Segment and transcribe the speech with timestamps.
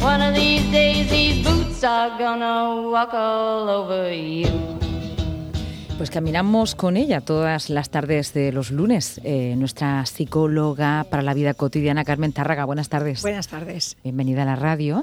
[0.00, 4.48] One of these days, these boots are gonna walk all over you.
[5.96, 9.20] Pues caminamos con ella todas las tardes de los lunes.
[9.24, 12.64] Eh, nuestra psicóloga para la vida cotidiana, Carmen Tárraga.
[12.64, 13.22] Buenas tardes.
[13.22, 13.96] Buenas tardes.
[14.04, 15.02] Bienvenida a la radio.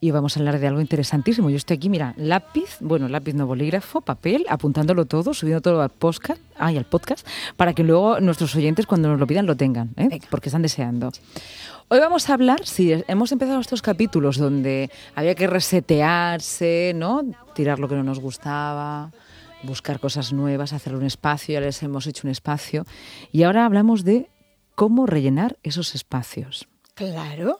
[0.00, 1.50] Y vamos a hablar de algo interesantísimo.
[1.50, 5.90] Yo estoy aquí, mira, lápiz, bueno, lápiz no bolígrafo, papel, apuntándolo todo, subiendo todo al
[5.90, 9.90] podcast, ay, al podcast, para que luego nuestros oyentes cuando nos lo pidan lo tengan,
[9.96, 10.20] ¿eh?
[10.30, 11.10] porque están deseando.
[11.90, 17.22] Hoy vamos a hablar, si hemos empezado estos capítulos donde había que resetearse, ¿no?
[17.54, 19.10] Tirar lo que no nos gustaba,
[19.62, 22.84] buscar cosas nuevas, hacer un espacio, ya les hemos hecho un espacio.
[23.32, 24.28] Y ahora hablamos de
[24.74, 26.68] cómo rellenar esos espacios.
[26.94, 27.58] Claro.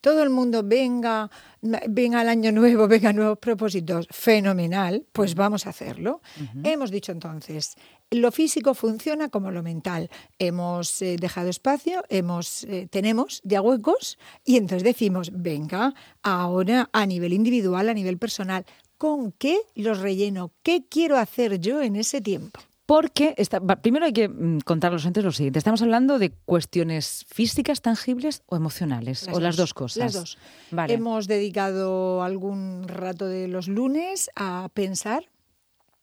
[0.00, 5.70] Todo el mundo venga, venga al año nuevo, venga nuevos propósitos, fenomenal, pues vamos a
[5.70, 6.22] hacerlo.
[6.64, 7.76] Hemos dicho entonces,
[8.10, 10.10] lo físico funciona como lo mental.
[10.38, 17.06] Hemos eh, dejado espacio, hemos, eh, tenemos ya huecos y entonces decimos, venga, ahora a
[17.06, 18.64] nivel individual, a nivel personal,
[18.98, 20.52] ¿con qué los relleno?
[20.62, 22.60] ¿Qué quiero hacer yo en ese tiempo?
[22.90, 23.36] Porque
[23.82, 25.60] primero hay que mm, contar los antes lo siguiente.
[25.60, 29.96] Estamos hablando de cuestiones físicas, tangibles o emocionales, o las dos cosas.
[30.02, 30.38] Las dos.
[30.88, 35.30] Hemos dedicado algún rato de los lunes a pensar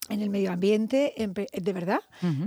[0.07, 1.99] en el medio ambiente, de verdad,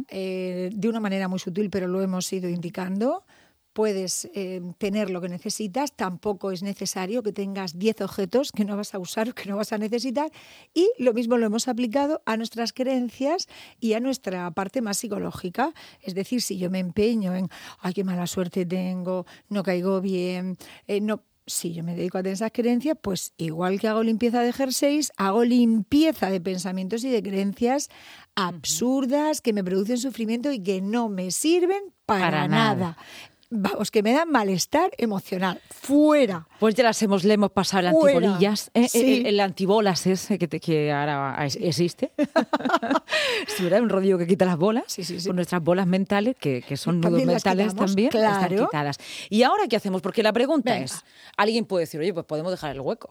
[0.09, 3.25] eh, de una manera muy sutil, pero lo hemos ido indicando
[3.73, 8.77] puedes eh, tener lo que necesitas, tampoco es necesario que tengas 10 objetos que no
[8.77, 10.31] vas a usar o que no vas a necesitar.
[10.75, 13.47] Y lo mismo lo hemos aplicado a nuestras creencias
[13.79, 15.73] y a nuestra parte más psicológica.
[16.03, 17.49] Es decir, si yo me empeño en,
[17.81, 20.57] ay, qué mala suerte tengo, no caigo bien,
[20.87, 24.43] eh, no, si yo me dedico a tener esas creencias, pues igual que hago limpieza
[24.43, 27.89] de jerseys, hago limpieza de pensamientos y de creencias
[28.35, 32.97] absurdas que me producen sufrimiento y que no me sirven para, nada
[33.51, 35.61] vamos, que me dan malestar emocional.
[35.71, 36.47] Fuera.
[36.59, 40.49] Pues ya las hemos, le hemos pasado el antibolillas, eh, eh, el, antibolas ese que,
[40.49, 42.13] que ahora existe.
[43.49, 46.77] si un rodillo que quita las bolas, sí, sí, con nuestras bolas mentales, que, que
[46.77, 48.97] son nudos mentales también, están quitadas.
[49.29, 50.01] ¿Y ahora qué hacemos?
[50.01, 51.05] Porque la pregunta es,
[51.37, 53.11] alguien puede decir, oye, pues podemos dejar el hueco.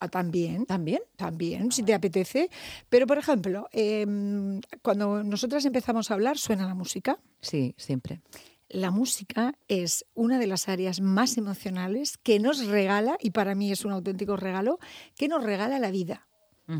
[0.00, 0.64] Ah, también.
[0.64, 1.00] ¿También?
[1.16, 2.50] También, si te apetece.
[2.88, 7.18] Pero, por ejemplo, em, cuando nosotras empezamos a hablar, suena la música.
[7.40, 8.20] Sí, siempre
[8.68, 13.72] la música es una de las áreas más emocionales que nos regala, y para mí
[13.72, 14.78] es un auténtico regalo,
[15.16, 16.26] que nos regala la vida.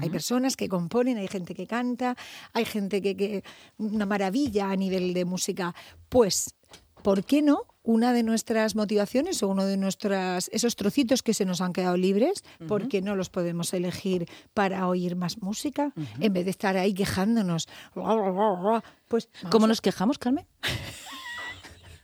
[0.03, 2.15] Hay personas que componen, hay gente que canta,
[2.53, 3.43] hay gente que, que,
[3.79, 5.75] una maravilla a nivel de música.
[6.11, 6.55] Pues,
[7.03, 7.63] ¿por qué no?
[7.83, 11.97] Una de nuestras motivaciones o uno de nuestros esos trocitos que se nos han quedado
[11.97, 16.77] libres, ¿por qué no los podemos elegir para oír más música en vez de estar
[16.77, 17.67] ahí quejándonos?
[19.09, 20.47] Pues, ¿Cómo nos quejamos, Carmen?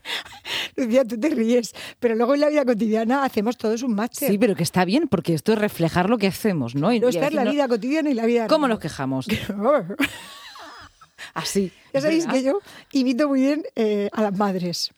[0.77, 4.31] Lucía, tú te ríes, pero luego en la vida cotidiana hacemos todos un máster.
[4.31, 6.93] Sí, pero que está bien, porque esto es reflejar lo que hacemos, ¿no?
[6.93, 8.47] Y, no está la vida cotidiana y la vida...
[8.47, 9.27] ¿Cómo nos quejamos?
[11.35, 11.73] Así.
[11.93, 12.61] Ya sabéis que yo
[12.93, 14.93] imito muy bien eh, a las madres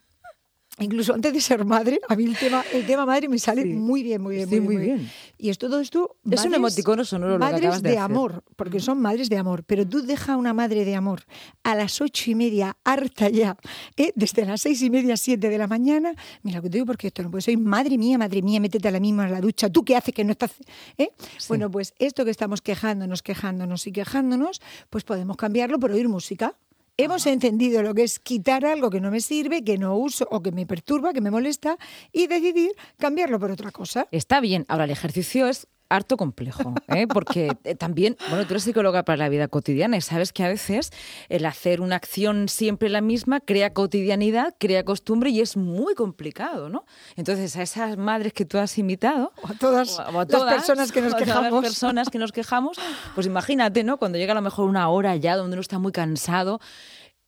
[0.78, 4.02] incluso antes de ser madre, a mí el tema, el tema madre me sale muy
[4.02, 5.10] bien, muy bien, muy, bien.
[5.38, 6.16] Y es todo esto.
[6.30, 9.64] Es un emoticono sonoro madres lo que acabas de, amor, porque son madres de amor.
[9.64, 11.22] Pero tú deja a una madre de amor
[11.62, 13.56] a las ocho y media, harta ya,
[13.96, 14.12] ¿eh?
[14.14, 16.14] desde las seis y media, siete de la mañana.
[16.42, 17.56] Mira, que te digo porque esto no puede ser.
[17.58, 19.70] Madre mía, madre mía, métete a la misma en la ducha.
[19.70, 20.52] ¿Tú qué haces que no estás?
[20.98, 21.10] ¿eh?
[21.48, 24.60] Bueno, pues esto que estamos quejándonos, quejándonos y quejándonos,
[24.90, 26.54] pues podemos cambiarlo por oír música.
[26.98, 30.42] Hemos entendido lo que es quitar algo que no me sirve, que no uso o
[30.42, 31.76] que me perturba, que me molesta
[32.10, 34.08] y decidir cambiarlo por otra cosa.
[34.12, 34.64] Está bien.
[34.68, 37.06] Ahora, el ejercicio es harto complejo, ¿eh?
[37.06, 40.48] porque eh, también, bueno, tú eres psicóloga para la vida cotidiana y sabes que a
[40.48, 40.90] veces
[41.28, 46.68] el hacer una acción siempre la misma crea cotidianidad, crea costumbre y es muy complicado,
[46.68, 46.84] ¿no?
[47.16, 49.98] Entonces, a esas madres que tú has invitado, o a todas,
[50.28, 52.78] las personas que nos quejamos, personas que nos quejamos,
[53.14, 53.98] pues imagínate, ¿no?
[53.98, 56.60] Cuando llega a lo mejor una hora ya donde uno está muy cansado,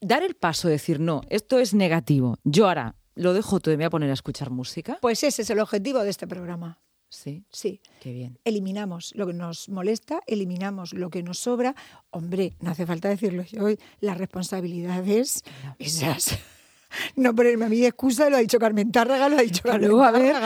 [0.01, 3.85] dar el paso, decir, no, esto es negativo, yo ahora lo dejo todo y me
[3.85, 4.99] voy a poner a escuchar música.
[5.01, 6.79] Pues ese es el objetivo de este programa.
[7.11, 7.45] Sí.
[7.51, 7.81] Sí.
[8.01, 8.39] Qué bien.
[8.45, 11.75] Eliminamos lo que nos molesta, eliminamos lo que nos sobra.
[12.11, 15.43] Hombre, no hace falta decirlo hoy, las responsabilidades,
[15.79, 16.39] esas
[17.17, 20.03] no ponerme a mí de excusa, lo ha dicho Carmen Tárraga, lo ha dicho Luego,
[20.05, 20.37] a ver,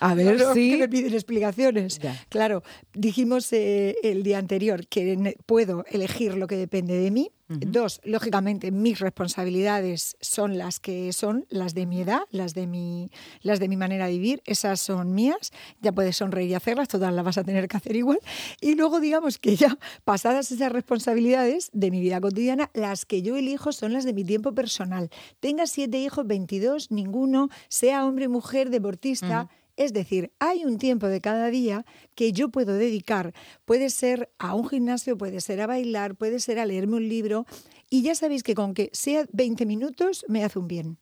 [0.00, 1.98] a ver Claro, si- que me piden explicaciones.
[1.98, 2.18] Ya.
[2.28, 2.62] Claro,
[2.94, 7.30] dijimos eh, el día anterior que puedo elegir lo que depende de mí.
[7.52, 13.10] Dos, lógicamente, mis responsabilidades son las que son, las de mi edad, las de mi,
[13.42, 15.50] las de mi manera de vivir, esas son mías.
[15.80, 18.20] Ya puedes sonreír y hacerlas, todas las vas a tener que hacer igual.
[18.60, 23.36] Y luego, digamos que ya pasadas esas responsabilidades de mi vida cotidiana, las que yo
[23.36, 25.10] elijo son las de mi tiempo personal.
[25.40, 29.48] Tenga siete hijos, 22, ninguno, sea hombre, mujer, deportista.
[29.80, 33.32] Es decir, hay un tiempo de cada día que yo puedo dedicar.
[33.64, 37.46] Puede ser a un gimnasio, puede ser a bailar, puede ser a leerme un libro.
[37.88, 40.98] Y ya sabéis que con que sea 20 minutos me hace un bien.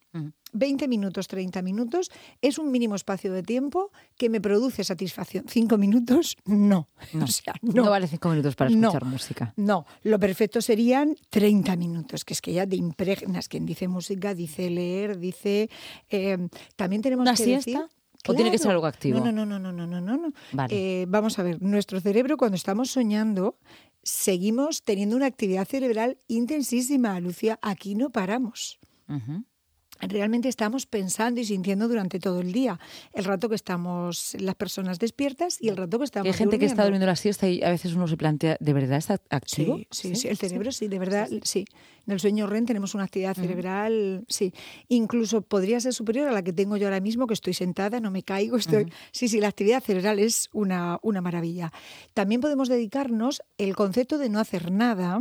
[0.52, 2.10] 20 minutos, 30 minutos
[2.40, 5.44] es un mínimo espacio de tiempo que me produce satisfacción.
[5.48, 6.88] Cinco minutos, no.
[7.12, 7.82] No, O sea, no.
[7.82, 7.90] no.
[7.90, 8.88] vale cinco minutos para No.
[8.88, 9.52] escuchar música.
[9.56, 13.48] No, lo perfecto serían 30 minutos, que es que ya te impregnas.
[13.48, 15.69] Quien dice música, dice leer, dice...
[16.10, 16.38] eh,
[16.76, 17.70] también tenemos ¿Una que siesta?
[17.82, 19.20] decir- ¿O tiene que ser algo activo?
[19.20, 20.17] No, no, no, no, no, no, no.
[20.17, 20.32] no.
[20.53, 21.03] Vale.
[21.03, 23.59] Eh, vamos a ver, nuestro cerebro cuando estamos soñando
[24.03, 27.59] seguimos teniendo una actividad cerebral intensísima, Lucia.
[27.62, 28.79] Aquí no paramos.
[30.00, 32.78] Realmente estamos pensando y sintiendo durante todo el día.
[33.12, 36.66] El rato que estamos las personas despiertas y el rato que estamos hay gente que
[36.66, 37.06] está durmiendo.
[37.06, 39.78] durmiendo la siesta y a veces uno se plantea, ¿de verdad está activo?
[39.90, 41.64] Sí, sí, sí, el cerebro sí, de verdad, sí.
[42.06, 44.54] En el sueño REM tenemos una actividad cerebral, sí.
[44.88, 48.10] Incluso podría ser superior a la que tengo yo ahora mismo, que estoy sentada, no
[48.10, 48.90] me caigo, estoy...
[49.12, 51.70] Sí, sí, la actividad cerebral es una, una maravilla.
[52.14, 55.20] También podemos dedicarnos, el concepto de no hacer nada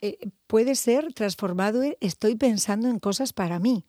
[0.00, 0.16] eh,
[0.46, 3.84] puede ser transformado en estoy pensando en cosas para mí.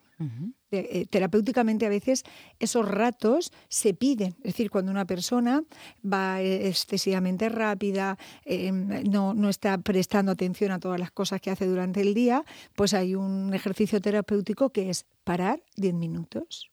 [0.71, 2.23] Eh, terapéuticamente a veces
[2.59, 4.35] esos ratos se piden.
[4.39, 5.63] Es decir, cuando una persona
[6.03, 11.51] va eh, excesivamente rápida, eh, no, no está prestando atención a todas las cosas que
[11.51, 12.43] hace durante el día,
[12.75, 16.72] pues hay un ejercicio terapéutico que es parar 10 minutos.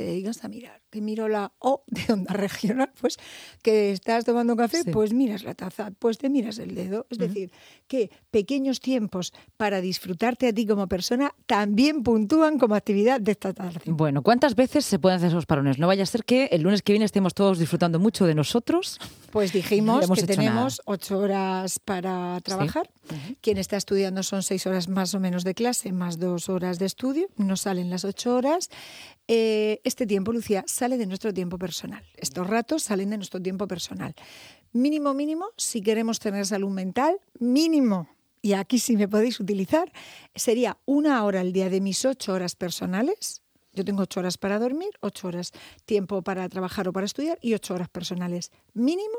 [0.00, 0.80] Te dedicas a mirar.
[0.88, 3.18] Te miro la O de onda regional, pues
[3.60, 4.90] que estás tomando café, Sí.
[4.90, 7.06] pues miras la taza, pues te miras el dedo.
[7.10, 7.52] Es decir,
[7.86, 13.52] que pequeños tiempos para disfrutarte a ti como persona también puntúan como actividad de esta
[13.52, 13.80] tarde.
[13.84, 15.78] Bueno, ¿cuántas veces se pueden hacer esos parones?
[15.78, 18.98] No vaya a ser que el lunes que viene estemos todos disfrutando mucho de nosotros.
[19.32, 22.88] Pues dijimos que tenemos ocho horas para trabajar.
[23.42, 26.86] Quien está estudiando son seis horas más o menos de clase, más dos horas de
[26.86, 27.28] estudio.
[27.36, 28.70] Nos salen las ocho horas.
[29.32, 32.04] Eh, este tiempo, Lucía, sale de nuestro tiempo personal.
[32.16, 34.12] Estos ratos salen de nuestro tiempo personal.
[34.72, 38.08] Mínimo, mínimo, si queremos tener salud mental, mínimo.
[38.42, 39.92] Y aquí sí me podéis utilizar,
[40.34, 43.42] sería una hora al día de mis ocho horas personales.
[43.72, 45.52] Yo tengo ocho horas para dormir, ocho horas
[45.84, 48.50] tiempo para trabajar o para estudiar y ocho horas personales.
[48.74, 49.18] Mínimo,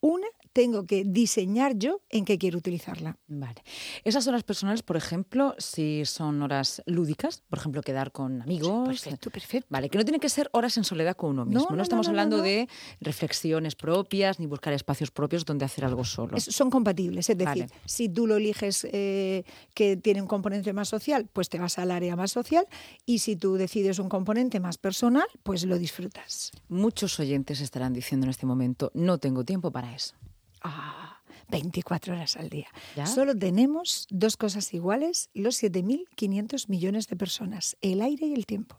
[0.00, 3.16] una tengo que diseñar yo en qué quiero utilizarla.
[3.28, 3.62] Vale.
[4.04, 8.88] Esas horas personales, por ejemplo, si son horas lúdicas, por ejemplo, quedar con amigos.
[8.88, 9.66] Perfecto, perfecto.
[9.70, 11.60] Vale, que no tienen que ser horas en soledad con uno mismo.
[11.64, 12.68] No, no, no, estamos no, hablando de
[13.00, 16.36] reflexiones propias ni buscar espacios propios donde hacer algo solo.
[16.36, 17.68] Es- son compatibles, es decir, Vale.
[17.84, 19.44] si tú lo eliges eh,
[19.74, 22.66] que tiene un componente más social, pues te vas al área más social
[23.06, 26.50] y si tú decides un componente más personal, pues lo disfrutas.
[26.68, 30.14] Muchos oyentes estarán diciendo en este momento, no tengo tiempo para eso.
[30.62, 32.68] Ah, 24 horas al día.
[32.96, 33.06] ¿Ya?
[33.06, 38.76] Solo tenemos dos cosas iguales los 7.500 millones de personas, el aire y el tiempo.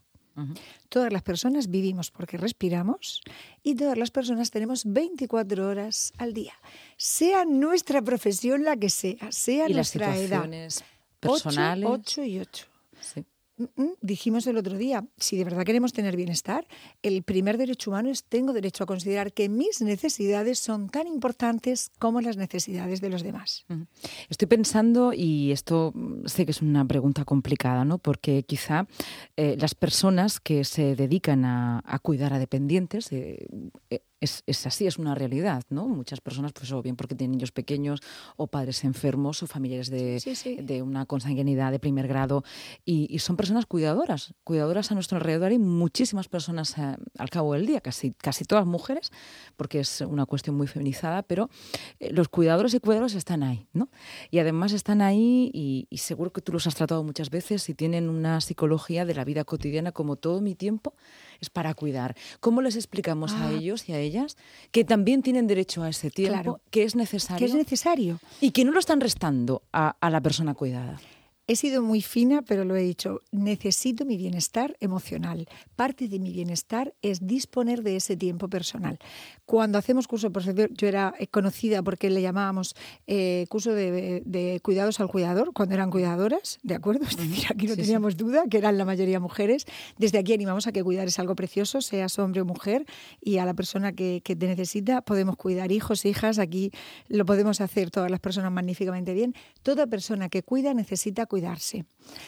[0.89, 3.21] Todas las personas vivimos porque respiramos
[3.61, 6.53] y todas las personas tenemos 24 horas al día.
[6.97, 10.49] Sea nuestra profesión la que sea, sea Y las nuestra edad.
[11.19, 11.89] personales.
[11.89, 12.65] 8 y 8.
[13.01, 13.25] Sí.
[14.01, 16.67] Dijimos el otro día, si de verdad queremos tener bienestar,
[17.01, 21.91] el primer derecho humano es tengo derecho a considerar que mis necesidades son tan importantes
[21.99, 23.65] como las necesidades de los demás.
[24.29, 27.97] Estoy pensando, y esto mm, sé que es una pregunta complicada, ¿no?
[27.97, 28.87] Porque quizá
[29.37, 33.47] eh, las personas que se dedican a, a cuidar a dependientes, eh,
[33.89, 35.87] eh, es, es así, es una realidad, ¿no?
[35.89, 37.99] Muchas personas, pues o bien porque tienen niños pequeños,
[38.37, 40.55] o padres enfermos, o familiares de, Sí, sí.
[40.61, 42.43] de una consanguinidad de primer grado,
[42.85, 45.51] y, y son personas cuidadoras, cuidadoras a nuestro alrededor.
[45.51, 49.11] Hay muchísimas personas eh, al cabo del día, casi, casi todas mujeres,
[49.57, 51.49] porque es una cuestión muy feminizada, pero
[51.99, 53.89] eh, los cuidadores y cuidadores están ahí, ¿no?
[54.29, 57.73] Y además están ahí y, y seguro que tú los has tratado muchas veces y
[57.73, 60.93] tienen una psicología de la vida cotidiana como todo mi tiempo
[61.39, 62.15] es para cuidar.
[62.39, 63.51] ¿Cómo les explicamos a Ah.
[63.51, 64.10] ellos y a ellas
[64.71, 66.61] que también tienen derecho a ese tiempo, Claro.
[66.71, 68.19] que es necesario ¿Qué es necesario?
[68.39, 70.99] y que no lo están restando a, a la persona cuidada?
[71.51, 75.49] He sido muy fina, pero lo he dicho, necesito mi bienestar emocional.
[75.75, 78.99] Parte de mi bienestar es disponer de ese tiempo personal.
[79.45, 82.73] Cuando hacemos curso, por ejemplo, yo era conocida porque le llamábamos
[83.05, 87.05] eh, curso de, cuidados al cuidador, cuando eran cuidadoras, ¿de acuerdo?
[87.11, 89.65] Es decir, aquí no teníamos duda, que eran la mayoría mujeres.
[89.97, 92.85] Desde aquí animamos a que cuidar es algo precioso, seas hombre o mujer,
[93.19, 96.71] y a la persona que, que te necesita podemos cuidar hijos, hijas, aquí
[97.09, 99.35] lo podemos hacer todas las personas magníficamente bien.
[99.63, 101.85] Toda persona que cuida necesita cuidarse.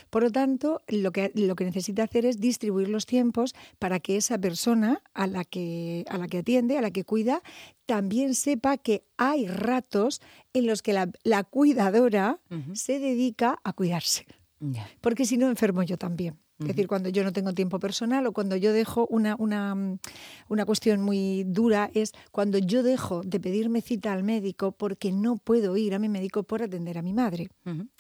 [0.10, 4.17] Por lo tanto, lo que, lo que necesita hacer es distribuir los tiempos para que
[4.17, 7.41] esa persona a la que, a la que atiende, a la que cuida,
[7.86, 10.22] también sepa que hay ratos
[10.53, 12.39] en los que la, cuidadora
[12.74, 14.25] se dedica a cuidarse.
[15.01, 16.39] Porque si no, enfermo yo también.
[16.60, 19.75] Es decir, cuando yo no tengo tiempo personal o cuando yo dejo una, una,
[20.48, 25.38] una, cuestión muy dura es cuando yo dejo de pedirme cita al médico porque no
[25.38, 27.50] puedo ir a mi médico por atender a mi madre.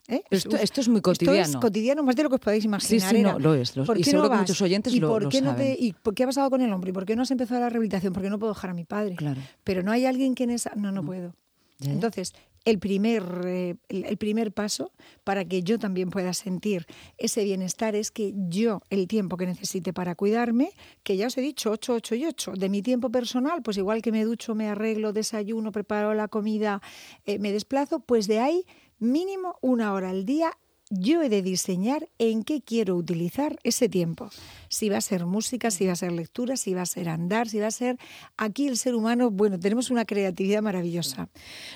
[0.07, 0.21] ¿Eh?
[0.29, 1.39] Esto, esto, es muy cotidiano.
[1.39, 3.09] Esto es cotidiano más de lo que os podéis imaginar.
[3.09, 3.73] Sí, sí, no, lo es.
[3.95, 5.75] y seguro que muchos oyentes ¿Y lo, por qué no saben.
[5.79, 6.89] ¿Y por qué ha pasado con el hombre?
[6.89, 8.11] ¿Y por qué no has empezado la rehabilitación?
[8.11, 9.15] Porque no puedo dejar a mi padre.
[9.15, 9.41] Claro.
[9.63, 10.73] Pero no hay alguien que en esa...
[10.75, 11.33] No, no puedo.
[11.79, 12.33] Entonces,
[12.65, 14.91] el primer, eh, el primer paso
[15.23, 16.85] para que yo también pueda sentir
[17.17, 20.71] ese bienestar es que yo, el tiempo que necesite para cuidarme,
[21.03, 24.01] que ya os he dicho, 8, 8 y 8, de mi tiempo personal, pues igual
[24.01, 26.81] que me ducho, me arreglo, desayuno, preparo la comida,
[27.25, 28.65] eh, me desplazo, pues de ahí
[29.03, 30.57] mínimo una hora al día
[30.89, 34.29] yo he de diseñar en qué quiero utilizar ese tiempo.
[34.69, 37.47] Si va a ser música, si va a ser lectura, si va a ser andar,
[37.49, 37.97] si va a ser...
[38.37, 41.29] Aquí el ser humano, bueno, tenemos una creatividad maravillosa.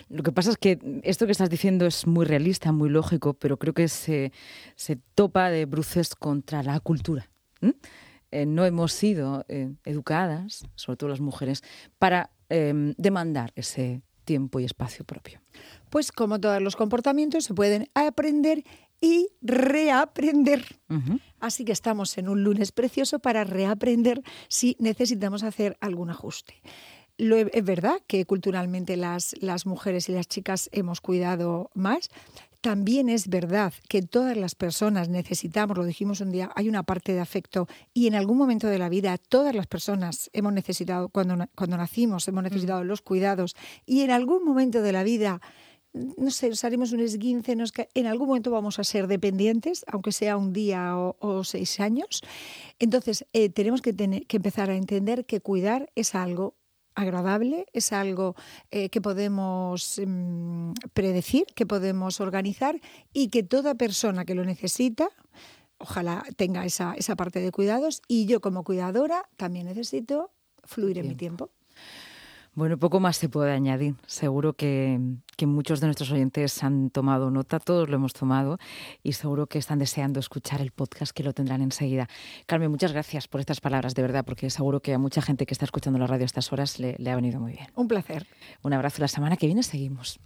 [0.10, 3.58] Lo que pasa es que esto que estás diciendo es muy realista, muy lógico, pero
[3.58, 4.32] creo que se,
[5.16, 7.30] topa de bruces contra la cultura.
[8.30, 11.64] Eh, no hemos sido eh, educadas, sobre todo las mujeres,
[11.98, 15.40] para em, demandar ese tiempo y espacio propio.
[15.90, 18.64] Pues como todos los comportamientos se pueden aprender
[19.02, 20.80] y reaprender.
[21.40, 26.56] Así que estamos en un lunes precioso para reaprender si necesitamos hacer algún ajuste.
[27.20, 32.10] Lo, es verdad que culturalmente las, las mujeres y las chicas hemos cuidado más.
[32.62, 37.14] También es verdad que todas las personas necesitamos, lo dijimos un día, hay una parte
[37.14, 41.46] de afecto y en algún momento de la vida todas las personas hemos necesitado, cuando,
[41.56, 45.40] cuando nacimos, hemos necesitado los cuidados y en algún momento de la vida
[46.18, 50.12] no sé, nos haremos un esguince, nos en algún momento vamos a ser dependientes, aunque
[50.12, 52.22] sea un día o, seis años.
[52.80, 56.56] Entonces, eh, tenemos que, tener, que empezar a entender que cuidar es algo
[56.96, 58.36] agradable, es algo
[58.72, 62.82] eh, que podemos mm, predecir, que podemos organizar
[63.14, 65.10] y que toda persona que lo necesita,
[65.78, 70.32] ojalá tenga esa, esa parte de cuidados y yo como cuidadora también necesito
[70.64, 71.52] fluir en mi tiempo.
[72.58, 73.94] Bueno, poco más se puede añadir.
[74.08, 75.00] Seguro que,
[75.46, 78.58] muchos de nuestros oyentes han tomado nota, todos lo hemos tomado
[79.04, 82.10] y seguro que están deseando escuchar el podcast que lo tendrán enseguida.
[82.48, 85.54] Carmen, muchas gracias por estas palabras, de verdad, porque seguro que a mucha gente que
[85.54, 87.68] está escuchando la radio a estas horas le, le ha venido muy bien.
[87.76, 88.26] Un placer.
[88.64, 89.04] Un abrazo.
[89.04, 90.20] La semana que viene seguimos.